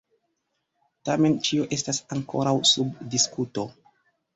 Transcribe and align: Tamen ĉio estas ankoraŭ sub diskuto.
Tamen 1.11 1.37
ĉio 1.49 1.69
estas 1.79 2.03
ankoraŭ 2.19 2.59
sub 2.75 3.09
diskuto. 3.15 3.73